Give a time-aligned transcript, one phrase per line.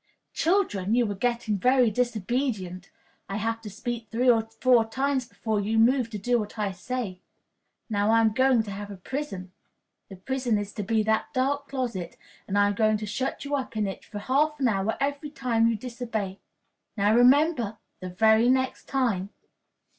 [0.33, 2.89] "Children, you are getting very disobedient.
[3.29, 6.71] I have to speak three or four times before you move to do what I
[6.71, 7.21] say.
[7.87, 9.51] Now, I am going to have a prison.
[10.09, 12.17] The prison is to be that dark closet,
[12.47, 15.29] and I am going to shut you up in it for half an hour every
[15.29, 16.39] time you disobey.
[16.97, 17.77] Now, remember!
[17.99, 19.29] The very next time!"